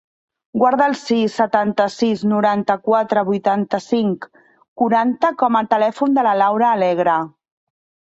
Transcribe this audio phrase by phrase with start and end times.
[0.61, 4.27] Guarda el sis, setanta-sis, noranta-quatre, vuitanta-cinc,
[4.83, 7.21] quaranta com a telèfon de la Laura Alegre.